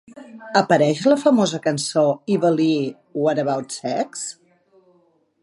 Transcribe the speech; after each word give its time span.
Apareix 0.61 1.01
a 1.03 1.11
la 1.13 1.17
famosa 1.23 1.59
cançó 1.67 2.05
Evil 2.37 2.63
E-What 2.65 3.43
About 3.45 3.79
Sex? 3.81 4.27